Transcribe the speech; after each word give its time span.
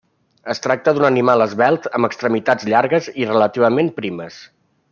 Es 0.53 0.61
tracta 0.63 0.93
d'un 0.95 1.05
animal 1.09 1.43
esvelt 1.45 1.85
amb 1.99 2.09
extremitats 2.09 2.69
llargues 2.73 3.13
i 3.25 3.31
relativament 3.33 3.97
primes. 4.03 4.43